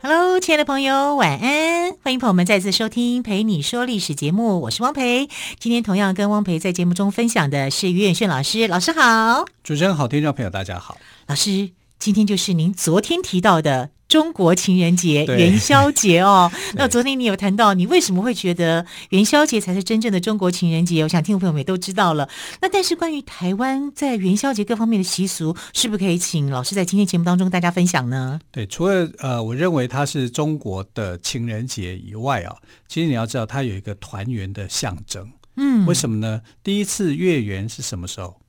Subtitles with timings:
[0.00, 1.92] Hello，亲爱的朋友，晚安！
[2.04, 5.28] 欢迎朋友们再次收听《陪你说历史》节目，我是汪培。
[5.58, 9.44] 今天同样跟汪培在节目中分享的是于远炫老师，老师好。
[9.64, 10.96] 主持人好，听众朋友大家好。
[11.26, 13.90] 老师，今天就是您昨天提到的。
[14.08, 21.02] 中国情人节元宵节哦， 那昨天你有谈到，你为什么会觉得元宵节才是真正的中国情人节？
[21.02, 22.26] 我想听众朋友们也都知道了。
[22.62, 28.40] 那但是关于台湾在元宵节各方面的习俗，是不是可以请老师在今天节目当中大家分享呢？
[28.50, 32.56] 对，除了呃，我认为它是中国的情人节以外啊，
[32.88, 35.30] 其实你要知道它有一个团圆的象征。
[35.56, 36.40] 嗯，为什么呢？
[36.64, 38.40] 第一次月圆是什么时候？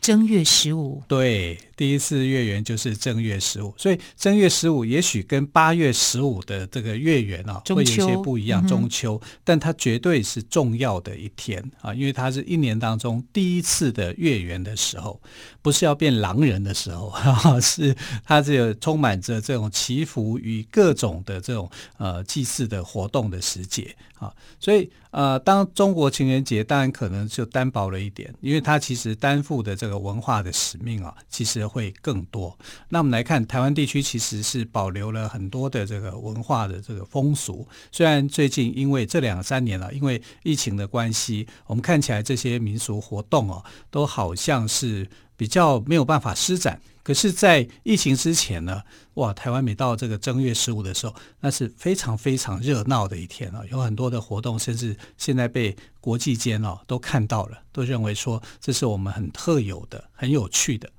[0.00, 1.02] 正月十五。
[1.08, 1.58] 对。
[1.78, 15.22] 第一次月圆就是正月十五，所以正月十五也许跟八月十五的这个月圆啊会有些不一样，中秋，嗯、但它绝对是重要的一天啊，因为它是一年当中第一次的月圆的时候，
[15.62, 31.68] 不是要变狼人的时候，啊、 是它这个充满着这种祈福与各种的这种呃祭祀的活动的时节啊，所以呃，当中国情人节当然可能就单薄了一点，因为它其实担负的这个文化的使命啊，其实。
[31.68, 32.56] 会更多。
[32.88, 37.68] 那我们来看台湾地区，其实是保留了很多的这个文化的这个风俗。
[37.92, 45.06] 虽然最近因为这两三年了，因为疫情的关系，我们看起来这些民俗活动哦，都好像是
[45.38, 46.78] 比较没有办法施展。
[47.02, 48.82] 可是，在疫情之前呢，
[49.14, 60.90] 哇，台湾每到这个正月十五的时候，那是非常非常热闹的一天啊，有很多的活动，甚至现在被国际间哦都看到了，都认为说这是我们很特有的、很有趣的。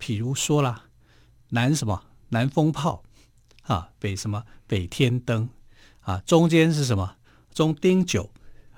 [0.00, 0.84] 譬如说啦，
[1.50, 3.02] 南什么南风炮
[3.64, 5.50] 啊，北什么北天灯
[6.00, 7.16] 啊，中间是什么
[7.52, 8.30] 中丁酒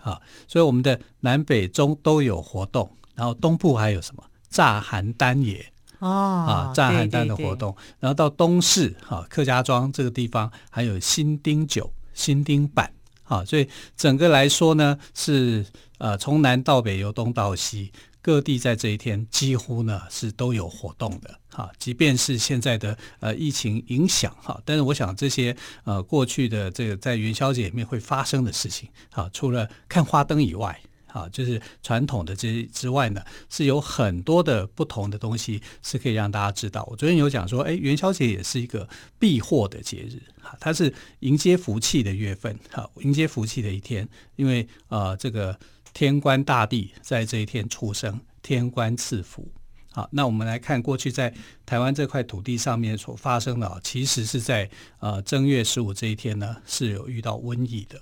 [0.03, 5.65] 啊，所以我们的南北中都有活动，然后东部还有什么炸寒单也
[6.01, 12.93] 哦啊，炸寒单的活动，对对对，然后到东市啊，客家庄这个地方还有新丁酒、新丁板
[13.25, 15.65] 啊，所以整个来说呢是
[15.99, 17.91] 呃从南到北，由东到西。
[18.23, 30.79] 各地在这一天几乎呢是都有活动的哈，即便是现在的呃疫情影响哈，但是我想这些呃过去的这个在元宵节里面会发生的事情啊，除了看花灯以外
[31.13, 36.87] 啊，就是传统的这之外呢，是有很多的不同的东西是可以让大家知道。
[36.91, 38.89] 我昨天有讲说，哎，元宵节也是一个
[39.19, 45.59] 避祸的节日哈，它是迎接福气的月份哈，迎接福气的一天，因为呃这个。
[45.93, 49.51] 天官大帝在这一天出生，天官赐福。
[49.91, 51.35] 好，那我们来看过去在
[51.67, 58.01] 台湾这块土地上面所发生的，其实是在呃正月十五这一天呢，是有遇到瘟疫的。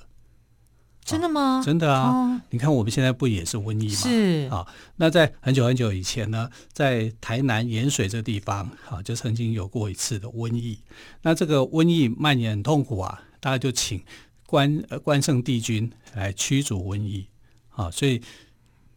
[1.09, 1.63] 真的吗？
[1.65, 2.11] 真的啊！
[2.11, 3.95] 哦、你看我们现在不也是瘟疫吗？
[3.95, 4.67] 是啊。
[4.97, 10.79] 那在很久很久以前呢，在台南盐水这地方啊，就曾经有过一次的瘟疫。
[11.23, 14.03] 那这个瘟疫蔓延很痛苦啊，大家就请
[14.47, 17.27] 关呃关圣帝君来驱逐瘟疫。
[17.71, 18.21] 啊，所以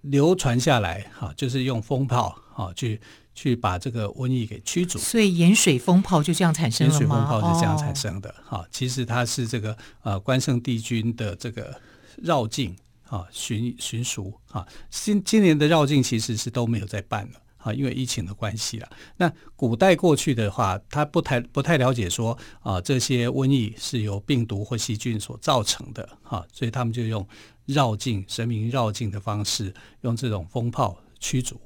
[0.02, 3.00] 流传下来，哈，就是用风炮，哈，去
[3.36, 4.98] 去把这个瘟疫给驱逐。
[4.98, 7.00] 所以盐水风炮就这样产生了吗？
[7.00, 8.68] 盐水风炮是这样产生的，哈、哦。
[8.72, 11.80] 其实它是这个呃关圣帝君的这个
[12.24, 14.68] 绕境啊，巡巡署啊。
[14.90, 17.42] 今今年的绕境其实是都没有在办了。
[17.64, 18.90] 啊，因为疫情的关系了。
[19.18, 27.24] 那古代过去的话，他不太不太了解说啊，这些瘟疫是由病毒或细菌所造成的哈，所以他们就用
[27.68, 31.62] 绕境神明绕境的方式，用这种风炮驱逐，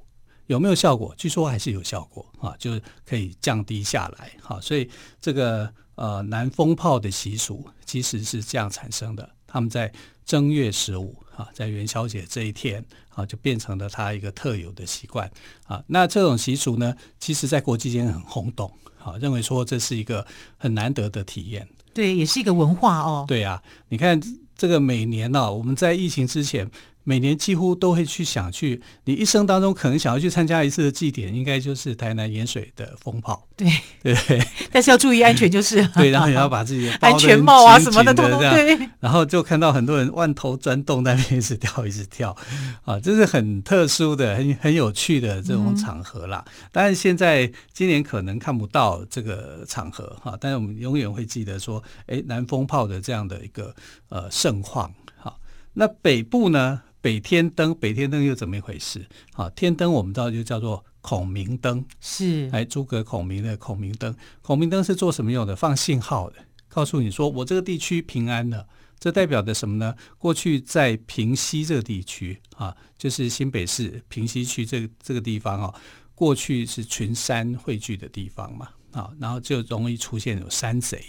[0.48, 1.16] 有没有效果？
[1.18, 4.60] 据说还是有效果啊，就是可以降低下来哈。
[4.60, 4.90] 所以
[5.22, 9.90] 这个呃南风炮的习俗其实是这样产生的，他们在
[10.26, 11.16] 正月十五。
[11.36, 15.30] 啊，在元宵节这一天啊，就变成了他一个特有的习惯
[15.68, 15.84] 啊。
[15.88, 18.72] 那这种习俗呢，其实在国际间很轰动
[19.04, 20.26] 啊，认为说这是一个
[20.58, 21.68] 很难得的体验。
[21.94, 23.26] 对，也是一个文化哦。
[23.28, 24.18] 对啊，你看
[24.56, 26.72] 这个每年呢、啊，我们在疫情之前。
[27.06, 33.48] 每年几乎都会去想去，你一生当中可能想要去参加一次的祭典，应该就是台南盐水的风炮。
[33.56, 33.72] 对
[34.02, 34.16] 对，
[34.74, 38.90] 但是要注意安全，就是 对，然后也要把自己的 安全帽啊什么的都对。
[39.00, 42.36] 然后就看到很多人万头钻洞在那边一直跳，一直跳，
[42.84, 46.44] 啊，这是很特殊的、很很有趣的这种场合啦。
[46.72, 53.74] 当然、嗯，现在今年可能看不到这个场合哈，但是我们永远会记得说，哎，南风炮的这样的一个
[54.10, 54.92] 呃盛况。
[55.18, 55.40] 好，
[55.74, 56.82] 那北部呢？
[57.06, 59.06] 北天灯，北天灯又怎么一回事？
[59.34, 64.16] 啊，天灯我们知道就叫做孔明灯，是哎，诸葛孔明的孔明灯。
[64.42, 65.56] 孔明灯是做什么用的？
[65.56, 66.38] 放信号的，
[66.68, 68.68] 告诉你说我这个地区平安了。
[69.00, 69.96] 这代表的什么呢？
[70.18, 75.76] 过去在平西这个地区啊，就是新北市平西区这个这个地方啊，
[76.16, 81.06] 过去是群山汇聚的地方嘛，啊，然后就容易出现有山贼。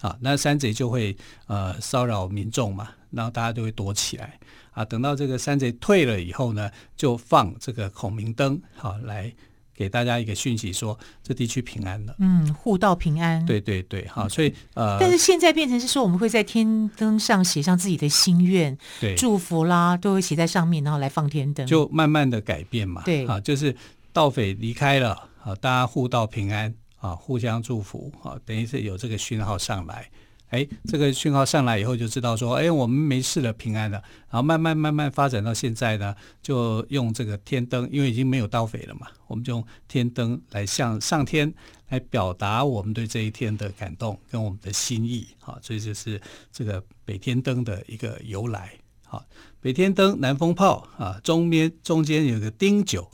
[0.00, 1.14] 啊，那山贼就会
[1.46, 4.40] 呃骚扰民众嘛，然后大家就会躲起来
[4.72, 4.84] 啊。
[4.84, 9.32] 等到这个山贼退了以后呢，就放这个孔明灯，好、啊、来
[9.74, 12.14] 给大家一个讯息，说这地区平安了。
[12.18, 13.44] 嗯，护道平安。
[13.46, 23.02] 对对对，好，所以呃，但是现在变成是说，我们会在天灯上写上自己的心愿、对祝福啦，都会写在上面，然后来放天灯，就慢慢的改变嘛。
[23.04, 23.74] 对，啊，就是
[24.12, 26.74] 盗匪离开了，好，大家互道平安。
[27.00, 30.06] 啊，互相祝福啊，等于是有这个讯号上来，
[30.50, 33.96] 哎，这个讯号上来以后就知道说，哎，我们没事了，平安了。
[34.30, 41.52] 然后慢慢慢慢发展到现在呢，就用这个天灯，因为已经没有盗匪了嘛，我们就用天灯来向上天
[41.88, 45.26] 来表达我们对这一天的感动跟我们的心意。
[45.38, 46.20] 好，所以就是
[46.52, 48.72] 这个北天灯的一个由来。
[49.06, 49.24] 好，
[49.60, 53.10] 北天灯，南风炮啊，中边中间有个丁九。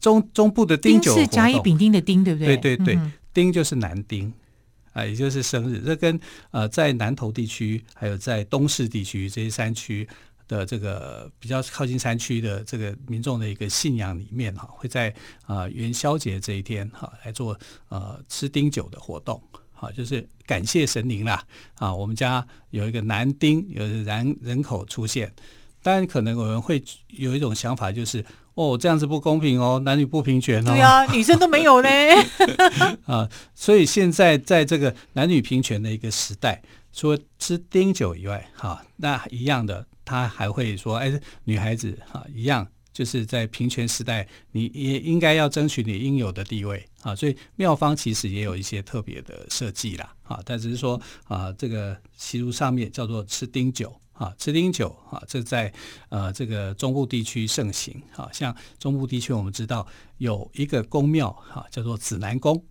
[0.00, 2.56] 中中部的丁九，是甲乙丙丁的丁，对不对？
[2.56, 4.32] 对对对，嗯、丁就是男丁
[4.92, 5.80] 啊，也就是生日。
[5.80, 6.18] 这跟
[6.50, 10.06] 呃在南投地区，还有在东势地区这些山区
[10.46, 15.14] 的这个比较靠近山区的这个民众的一个信仰里面哈，会在
[15.46, 17.58] 啊元宵节这一天哈来做
[17.88, 19.42] 呃吃丁酒的活动，
[19.72, 21.44] 好，就是感谢神灵啦
[21.76, 25.32] 啊，我们家有一个男丁，有男人口出现。
[25.82, 28.24] 当然，可能有人会有一种想法，就是。
[28.54, 30.72] 哦，这样子不公平哦，男女不平权哦。
[30.72, 31.88] 对啊，女生都没有呢。
[33.06, 36.62] 啊，所以现在在这个男女平权的一个时代，
[36.92, 47.16] 除了吃丁酒以外，哈、啊，那一样的，他还会说，哎，女孩子哈、啊，一样就是在平权时代，你也应该要争取你应有的地位啊。
[47.16, 53.94] 所以妙方其实也有一些特别的设计啦，啊，但只是说啊，这个习俗上面叫做吃丁酒。
[54.22, 55.72] 啊，吃丁酒啊，这在
[56.08, 58.00] 呃这个中部地区盛行。
[58.14, 59.84] 啊，像中部地区，我们知道
[60.18, 62.64] 有一个宫庙哈，叫做指南宫。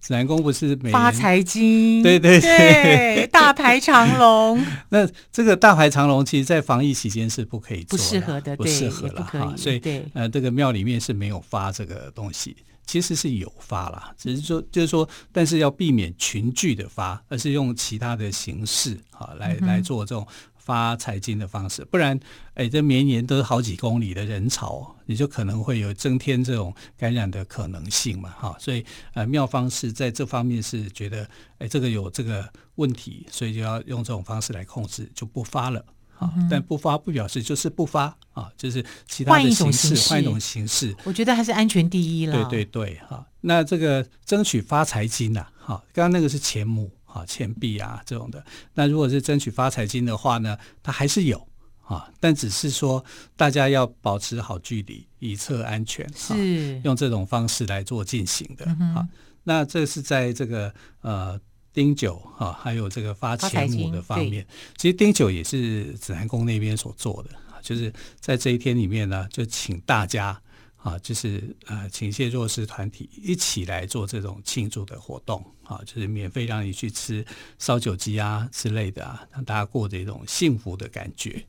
[0.00, 2.02] 指南宫不是每发财金？
[2.02, 4.62] 对对对，对， 大排长龙。
[4.90, 9.54] 那这个大排长龙，其实，在防疫期间是不可以做的，不适合的，不适合了哈。
[9.56, 9.80] 所以
[10.12, 12.56] 呃，这个庙里面是没有发这个东西。
[12.86, 20.26] 其实是有发啦，只是说就是说，但是要避免群聚的发，而是用其他的形式啊来来做这种。
[20.64, 22.18] 发财金的方式，不然，
[22.54, 28.82] 哎，这绵延都是好几公里的人潮，你就可能会有增添这种感染的可能性嘛，哈，所以，
[29.12, 31.28] 呃，妙方是在这方面是觉得，
[31.58, 35.84] 哎，这个有这个问题，所以就要用这种方式来控制，就不发了，
[36.18, 42.32] 啊，但不发不表示就是不发啊，就是其他的形式，换一种形式，我觉得还是安全第一了。
[42.48, 46.90] 对对对，哈，那这个争取发财金呐，哈，刚刚那个是钱母。
[47.14, 48.44] 啊，钱币啊这种的，
[48.74, 51.46] 那如果是争取发财金的话呢，它还是有
[51.82, 53.02] 啊，但只是说
[53.36, 58.64] 大家要保持好距离，以策安全，是用这种方式来做进行的。
[58.66, 59.08] 嗯、啊，
[59.44, 61.40] 那这是在这个呃
[61.72, 64.44] 丁九啊，还有这个发钱母的方面，
[64.76, 67.30] 其实丁九也是指南宫那边所做的，
[67.62, 70.40] 就是在这一天里面呢，就请大家。
[70.84, 77.24] 啊，就是呃，请一些弱势团体一起来做这种庆祝的活动啊，就是免费让你去吃
[77.58, 81.42] 烧酒鸡啊之类的啊，让大家过着一种幸福的感觉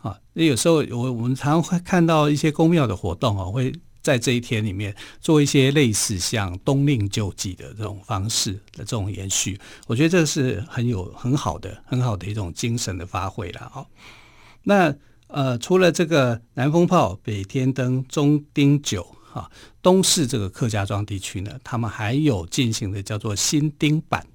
[0.00, 0.18] 啊。
[0.32, 13.84] 那有时候我我们常会看到一些公庙的活动啊，会在这一天里面做一些类似像冬令救济的这种方式的这种延续，我觉得这是很有很好的很好的一种精神的发挥了啊。
[14.62, 14.96] 那。
[15.28, 19.50] 呃，除了这个南风炮、北天灯、中丁酒哈，
[19.82, 24.26] 东势这个客家庄地区呢，他们还有进行的叫做新丁板。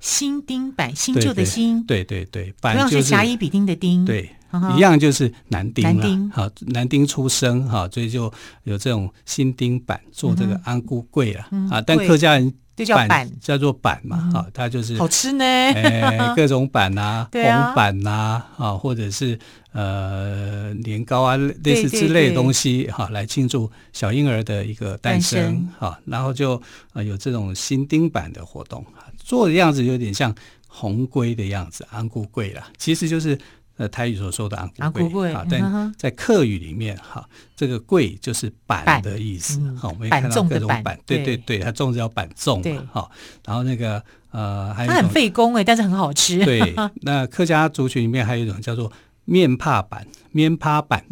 [0.00, 4.30] 新丁板，新旧的新，对对对，板就是甲乙丙丁的丁，对，
[4.76, 8.30] 一样就是男丁男丁，好，男丁出生哈，所以就
[8.64, 12.54] 有这种新丁板做这个安菇粿了啊，但客家人。
[12.76, 19.38] 就叫板，叫做板嘛，哈、嗯，它就是好吃呢，哎， 各种板呐，红、啊、板呐，啊，或者是
[19.72, 26.60] 呃年糕啊，类似之类的东西，哈，来庆祝小婴儿的一个诞生，哈，然后就
[26.92, 28.84] 呃有这种新丁板的活动，
[29.16, 30.34] 做的样子有点像
[30.66, 33.38] 红龟的样子，安菇粿啦，其实就是。
[33.76, 39.60] 呃，台语所说的昂古贵啊，但在客语里面哈，这个贵就是板的意思。
[39.74, 43.10] 好，我们看到各种板，对对对，它粽子叫板粽嘛，哈。
[43.44, 44.00] 然后那个
[44.30, 46.44] 呃，还有它很费工哎，但是很好吃。
[46.44, 48.92] 对， 那客家族群里面还有一种叫做
[49.24, 51.04] 面帕板，面帕板，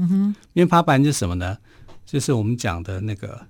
[0.53, 1.59] 面帕板是什么呢？
[2.07, 3.41] 就是我们讲的那个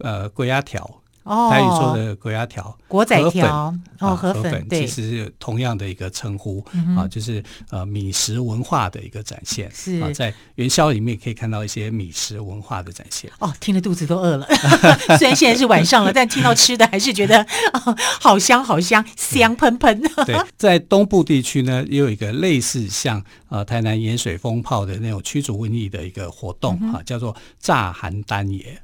[0.00, 1.00] 呃鬼压条。
[1.28, 6.64] 哦，台语说的粿仔条、果仔条哦，河粉，其实是同样的一个称呼
[6.96, 9.70] 啊，就是呃米食文化的一个展现。
[9.74, 13.30] 是啊，在元宵里面可以看到一些米食文化的展现。
[13.40, 14.46] 哦，听了肚子都饿了。
[15.18, 17.42] 虽然现在是晚上了， 但听到吃的还是觉得、
[17.74, 20.00] 哦、好香好香，香喷喷。
[20.24, 28.80] 对，在东部地区呢，也有一个类似像呃台南盐水风炮的那种驱逐瘟疫的一个活动啊，叫做炸寒单爷。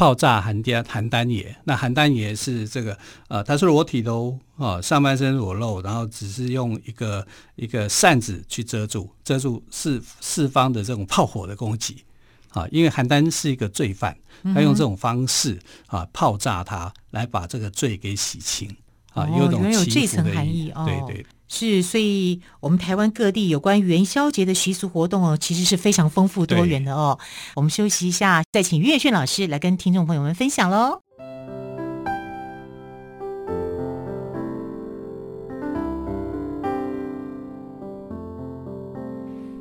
[0.00, 2.96] 炮炸邯郸邯郸爷，那邯郸爷是这个
[3.28, 12.02] 呃，他是裸体的哦，啊，上半身裸露，然后只是用一个一个扇子去遮住，遮住四四方的这种炮火的攻击。
[12.48, 14.16] 啊，因为邯郸是一个罪犯，
[14.54, 18.74] 他用这种方式啊炮炸他，来把这个罪给洗清
[19.12, 21.26] 啊，哦、有种祈福的含义哦，对对。
[21.52, 27.18] 是，所以我们台湾各地有关元宵节的习俗活动哦，其实是非常丰富多元的哦。
[27.56, 31.02] 我们休息一下，再请岳轩老师来跟听众朋友们分享喽。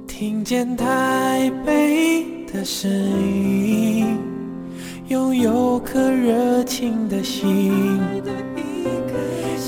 [0.07, 4.15] 听见台北的声音，
[5.07, 7.99] 拥有颗热情的心。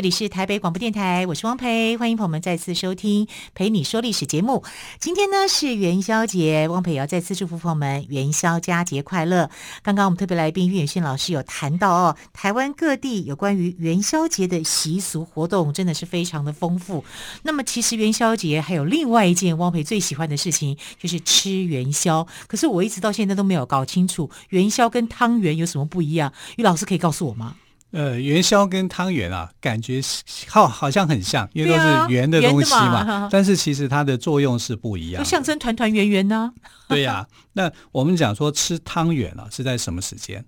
[0.00, 4.64] 这里是台北广播电台，我是汪培，欢迎朋友们再次收听《陪你说历史》节目。
[4.98, 9.50] 今天呢是元宵节，汪培也要再次祝福朋友们元宵佳节快乐。
[9.82, 17.04] 刚刚我们特别来宾岳远逊老师有谈到哦，台湾各地有关于元宵节的习俗活动真的是非常的丰富。
[17.42, 22.26] 那么其实元宵节还有另外一件汪培最喜欢的事情，就是吃元宵。
[22.46, 27.56] 可是我一直到现在都没有搞清楚元宵跟汤圆有什么不一样，岳老师可以告诉我吗？
[27.92, 30.00] 呃，元宵跟汤圆啊，感觉
[30.46, 33.02] 好好像很像，因为都是圆的东西嘛。
[33.04, 36.52] 嘛 但是其实它的作用是不一样，就象征团团圆圆呢。
[36.88, 40.44] 对呀、啊，那我们讲说吃汤圆啊，是在什么时间？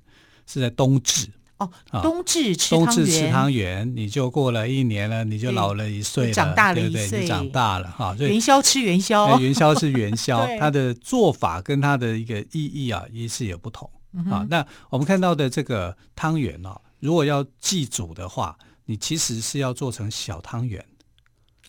[0.46, 1.26] 是在冬至
[1.58, 1.68] 哦。
[2.00, 8.14] 冬至吃冬至吃汤圆，你就过了一年了，你就老了一岁了，长大了一岁，对对，你长大了哈。
[8.20, 13.90] 元宵吃元宵，元宵是元宵，它的做法跟它的一个意义啊，也是有不同
[14.30, 14.46] 啊。
[14.48, 16.78] 那我们看到的这个汤圆啊。
[17.02, 20.84] 如果要祭祖的话，你其实是要做成小汤圆，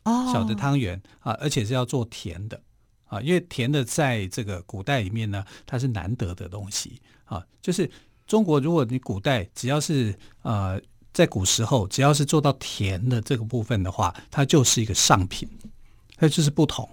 [0.03, 2.61] 哦，小的汤圆啊，而且是要做甜的
[3.05, 7.43] 啊，因为甜的在这个古代里面呢，它是难得的东西啊。
[7.63, 7.89] 就是
[8.27, 10.79] 中国，如果你古代只要是呃
[11.11, 15.49] 在古时候，只要是做到甜的这个部分的话，它就是一个上品，
[16.15, 16.87] 它就是不同，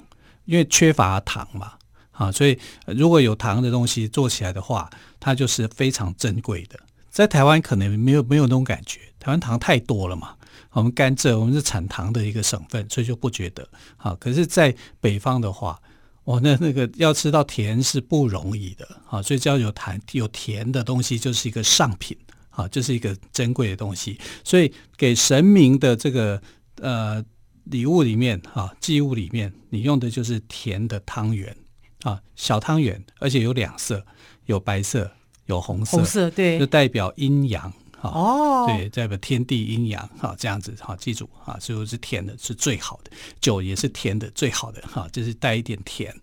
[0.47, 1.75] 因为缺乏糖嘛
[2.13, 6.81] 啊，所以如果有糖的东西做起来的话，它就是非常珍贵的。
[7.11, 10.37] 在台湾可能没有没有那种感觉，台湾糖太多了嘛。
[10.73, 13.69] 我们甘蔗，我们是产糖的一个省份，所以就不觉得。
[13.97, 15.81] 好，可是，在北方的话，
[16.25, 18.87] 哇，那那个要吃到甜是不容易的。
[19.05, 22.17] 好，所以只要有糖有甜的东西，就是一个上品，
[22.51, 24.17] 好，就是一个珍贵的东西。
[24.45, 26.41] 所以给神明的这个
[26.77, 27.25] 呃
[27.65, 31.57] 礼物里面，哈，祭物里面，你用的就是甜的汤圆
[32.03, 34.07] 啊，小汤圆，而且有两色，
[34.47, 35.11] 有白色。
[35.51, 38.09] 有红色，红色对，就代表阴阳哈。
[38.11, 46.15] 哦，对，代表天地阴阳哈，这样子哈，记住哈，所以是甜的是最好的，酒也是甜的最好的哈，就是带一点甜。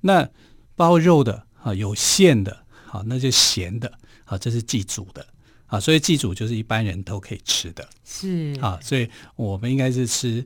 [0.00, 0.26] 那
[0.76, 2.56] 包肉的哈，有馅的
[2.86, 3.92] 哈，那就咸的
[4.24, 5.26] 好，这是祭祖的
[5.68, 10.44] 啊，所以祭祖就是一般人都可以吃的，是啊，所以我们应该是吃。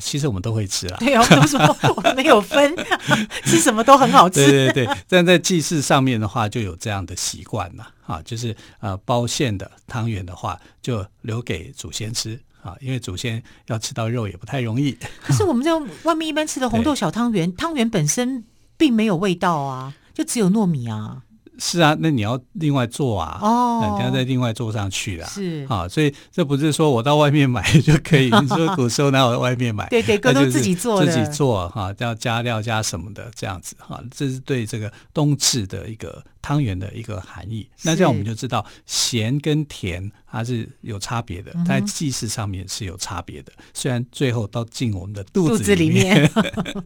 [0.00, 1.60] 其实我们都会吃啊，对啊，我们说
[1.94, 2.74] 我们没有分，
[3.46, 4.44] 吃什么都很好吃。
[4.44, 14.98] 对对对，但在祭祀上面的话，就有这样的习惯嘛，啊，就是呃包馅的汤圆的话，就留给祖先吃啊，因为祖先要吃到肉也不太容易。
[15.22, 15.70] 可是我们在
[16.02, 18.42] 外面一般吃的红豆小汤圆，汤圆本身
[18.76, 21.22] 并没有味道啊，就只有糯米啊。
[21.58, 28.30] 是啊，那你要另外做啊，哦，你要再另外做上去啊，是啊，所以这不是说我到外面买就可以。
[28.40, 29.88] 你说古时候哪有外面买？
[29.88, 37.68] 对对，各都自己做，自己做哈，要加料加什么的这样子哈，这是对这个冬至的一个汤圆的一个含义。
[37.82, 43.52] 那这样我们就知道咸跟甜它是有差别的，在祭祀上面是有差别的。
[43.74, 46.30] 虽然最后到进我们的肚子里面。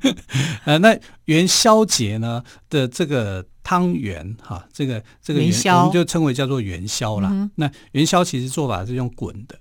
[0.65, 3.45] 呃，那元宵节呢的这个。
[3.63, 7.29] 汤圆哈，这个这个元宵我们就称为叫做元宵啦。
[7.33, 9.59] 嗯、那元宵其实做法是用滚的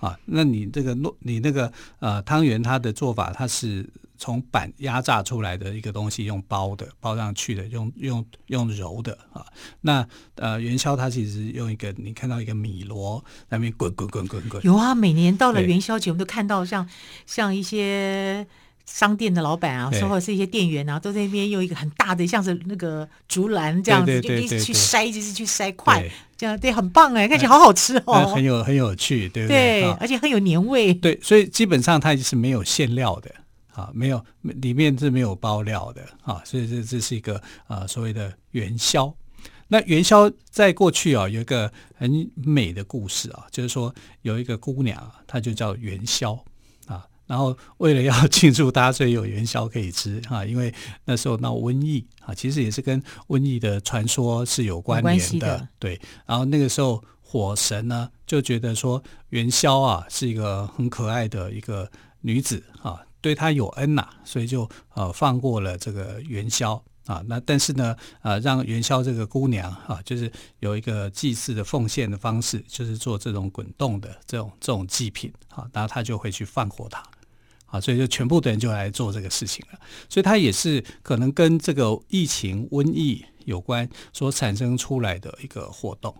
[0.00, 0.18] 啊。
[0.26, 3.88] 那你这个糯，你那个呃汤圆，它的做法它是
[4.18, 9.46] 从板压榨出来的一个东西，用包的包上去的，用用用揉的啊。
[9.80, 14.62] 那呃元宵它其实用一个你看到一个米箩那边滚滚滚滚滚。
[14.64, 16.88] 有啊，每年到了元宵节，我们都看到像
[17.24, 18.46] 像一些。
[18.90, 29.82] 商店的老板啊，或者是一些店员啊，都在那边用一个很大的，像是那个竹篮这样子，就一直去筛，就是去筛块，这样对，很棒哎，看起来好好吃哦，很有很有趣，对不对？
[29.82, 30.94] 对，而且很有年味。
[30.94, 33.30] 对，所以基本上它是没有馅料的
[33.74, 39.14] 啊，没有里面是没有包料的啊，所以这这是一个啊所谓的元宵。
[39.68, 46.42] 那元宵在过去啊有一个很美的故事啊，就是说有一个姑娘，她就叫元宵。
[47.28, 55.68] 然后为了要庆祝大家，所以有元宵可以吃哈， 因为那时候闹瘟疫啊，其实也是跟瘟疫的传说是有关联的，的。
[55.78, 61.88] 对，然后那个时候火神呢就觉得说元宵啊是一个很可爱的一个
[62.22, 67.22] 女子啊，对她有恩呐、啊，所以就呃放过了这个元宵啊。
[67.26, 77.02] 那但是呢，呃，让元宵这个姑娘啊，就是有一个祭祀的奉献的方式，就是做这种滚动的这种这种祭品啊，然后她就会去放过她。
[77.68, 86.14] 啊，所以就全部的人就来做这个事情了，所以它也是可能跟这个疫情瘟疫有关所产生出来的一个活动。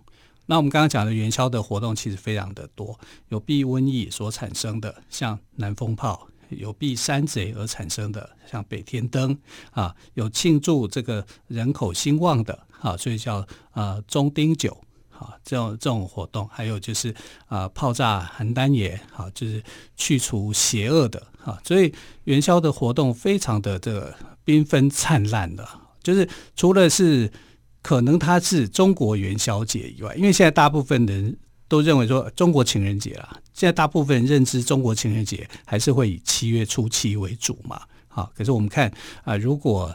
[0.46, 9.38] 那我们刚刚讲的元宵的活动其实非常的多，有避瘟疫所产生的，像南风炮；有避山贼而产生的，像北天灯
[9.72, 14.78] 啊；有庆祝这个人口兴旺的，啊，所以叫呃中丁酒。
[15.18, 17.12] 啊，这种这种活动，还有就是
[17.46, 19.62] 啊，炮炸邯郸爷，好，就是
[19.96, 21.92] 去除邪恶的，哈，所以
[22.24, 24.14] 元宵的活动非常的这个
[24.46, 25.68] 缤纷灿烂的，
[26.02, 27.30] 就是除了是
[27.82, 38.92] 可能它是中国元宵节以外，因为现在大部分人都认为说中国情人节啦，现在大部分认知中国情人节还是会以七月初七为主嘛，好，可是我们看
[39.24, 39.92] 啊，如果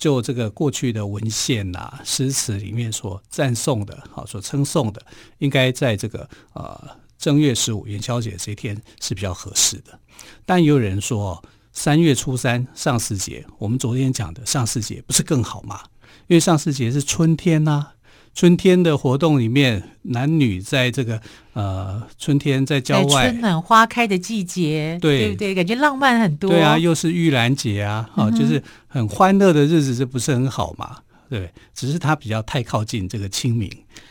[0.00, 5.02] 就这个过去的文献呐、诗词里面所赞颂的，好所称颂的，
[5.38, 10.00] 应该在这个呃正月十五元宵节这一天是比较合适的。
[10.46, 15.82] 但也有人说，三月初三上巳节，我们昨天讲的上巳节不是更好吗？
[16.28, 17.88] 因为上巳节是春天呐、
[18.34, 21.20] 春天的活动里面，男女在这个
[21.52, 25.54] 呃春天在郊外，春暖花开的季节，对，对不对？
[25.54, 26.48] 感觉浪漫很多。
[26.50, 30.98] 对啊，又是玉兰节啊，哈、嗯，就是很欢乐的日子，这不是很好嘛？
[31.28, 33.68] 对，只是它比较太靠近这个清明，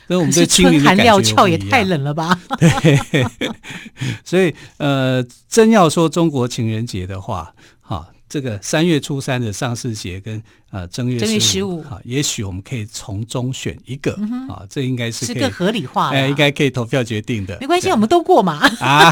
[0.08, 2.40] 所以我们对清明的感觉春寒料峭也太冷了吧？
[2.60, 3.26] 对，
[4.24, 8.08] 所以呃，真要说中国情人节的话，哈。
[8.30, 17.58] 这个三月初三的上巳节跟呃正月十五啊，也许我们可以从中选一个、嗯、啊，这应该是是个合理化，哎，应该可以投票决定的。
[17.60, 18.60] 没关系，我们都过嘛。
[18.80, 19.12] 啊，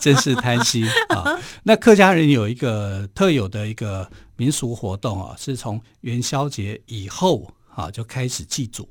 [0.00, 1.38] 真是贪心啊！
[1.62, 8.88] 那客家人有一个特有的一个民俗活动啊，是从元宵节以后啊就开始祭祖，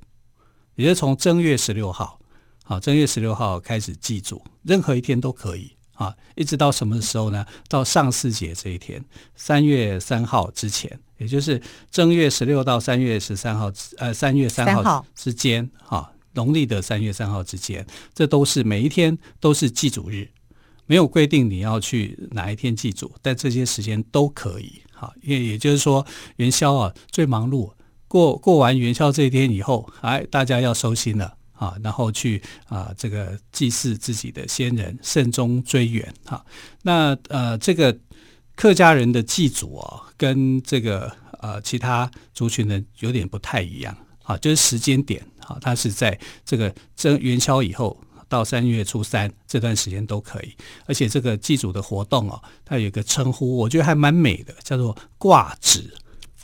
[0.76, 2.20] 也就是从正月十六号
[2.66, 5.73] 啊，正月十六号开始祭祖，任何一天都可以。
[5.94, 7.46] 啊，一直到什么时候呢？
[7.70, 9.04] 到上巳节这一天，
[9.36, 20.30] 三月三号之前，也就是正月十六到三月十三号，呃，三月三号之间，哈，农历的三月三号之间，这都是每一天都是祭祖日，
[20.88, 26.06] 没有规定你要去哪一天祭祖，但这些时间都可以，哈，因为也就是说
[26.38, 27.72] 元宵啊最忙碌，
[28.08, 31.38] 过过完元宵这一天以后，哎，大家要收心了。
[31.54, 36.14] 啊，然后去啊，这个祭祀自己的先人，慎终追远。
[36.26, 36.46] 哈，
[36.82, 37.98] 那呃，这个
[38.56, 43.96] 客家人的祭祖啊，跟这个呃其他族群的有点不太一样。
[44.24, 50.56] 啊，就是时间点，啊，它是在这个正元宵以后到三月初三这段时间都可以。
[50.86, 55.94] 而且这个祭祖的活动哦，它有一个称呼，我觉得还蛮美的，叫做挂纸。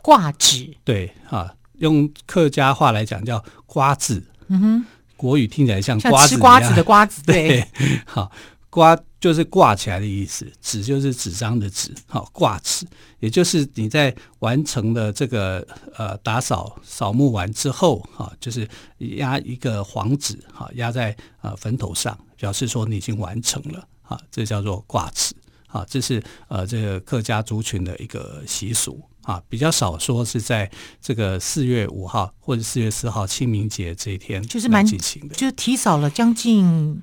[0.02, 4.22] 挂纸，对，啊，用客家话来讲叫瓜子。
[4.48, 4.86] 嗯哼。
[5.20, 7.68] 国语听起来像瓜子，像吃瓜子的瓜子， 对，
[8.06, 8.32] 好
[8.70, 12.88] 瓜就是挂起来的意思，纸就是纸张的纸，好挂纸，
[13.20, 18.66] 也就是你在完成了这个呃打扫扫墓完之后，哈，就是
[19.18, 25.36] 压一个黄纸，哈，压在呃坟头上，表示说你已经完成了，啊，这叫做挂纸，
[25.68, 37.02] 啊，这是呃这个客家族群的一个习俗，啊，比较少说是在这个四月五号或者四月四号清明节这一天，就是蛮进行的，就提早了将近。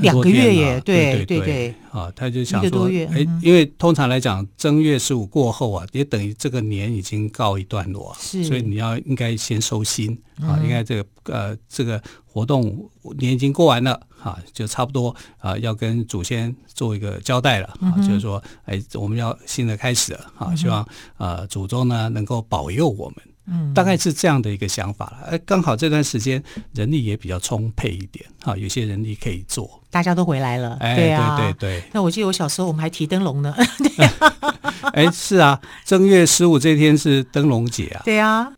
[0.00, 12.00] 两个月耶，对对对，啊，他就想说，哎，因为通常来讲，正月十五过后啊，也等于这个年已经告一段落，是，所以你要应该先收心啊，应该这个呃这个
[12.38, 23.16] 活动年已经过完了啊，就差不多啊要跟祖先做一个交代了啊，就是说，哎，我们要新的开始了啊，希望啊祖宗呢能够保佑我们。
[23.50, 25.28] 嗯，大概是这样的一个想法了。
[25.30, 26.42] 哎，刚好这段时间
[26.74, 29.82] 人力也比较充沛一点，哈，有些人力可以做。
[29.90, 31.88] 大家都回来了，哎，对啊，对对对。
[31.92, 33.54] 那我记得我小时候我们还提灯笼呢。
[34.92, 38.02] 哎，是啊，正月十五这天是灯笼节啊。
[38.04, 38.52] 对啊，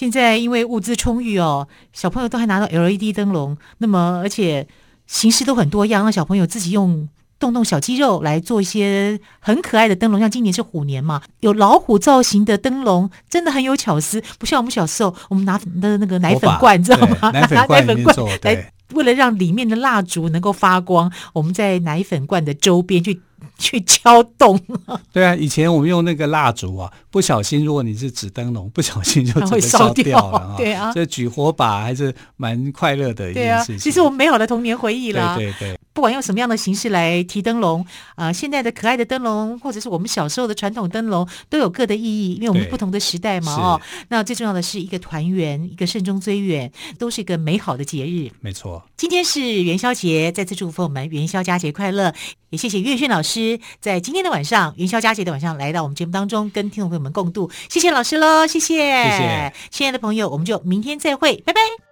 [0.00, 4.66] 现在因为物资充裕哦，小朋友都还拿到 LED 灯笼，那么而且
[5.06, 7.06] 形式都很多样，让小朋友自己用。
[7.38, 17.30] 动动小肌肉来做一些很可爱的灯笼，像今年是虎年嘛，有老虎造型的灯笼，真的很有巧思，不像我们小时候，我们拿的那个奶粉罐，你知道吗？
[17.32, 23.20] 奶粉罐，奶粉罐来，为了让里面的蜡烛能够发光，我们在奶粉罐的周边去。
[23.60, 24.58] 去敲洞，
[25.12, 33.78] 对啊，以前我们用那个蜡烛啊，不小心，如果你是纸灯笼，不小心就会烧掉了， 对啊，这举火把还是蛮快乐的一件事情。
[33.78, 48.30] 其实我们美好的童年回忆啦，对对对，不管用什么样的形式来提灯笼啊、呃，现在的可爱的灯笼，或者是我们小时候的传统灯笼，都有各的意义，因为我们不同的时代嘛，哦，那最重要的是一个团圆，一个慎终追远，都是一个美好的节日。
[48.40, 52.14] 没错，今天是元宵节，再次祝福我们元宵佳节快乐，
[52.48, 53.60] 也谢谢岳迅老师。
[53.80, 57.50] 在今天的晚上，元宵佳节的晚上，来到我们节目当中，跟听众朋友们共度。
[57.68, 61.89] 谢谢老师喽，谢谢，谢谢，亲爱的朋友，我们就明天再会，拜拜。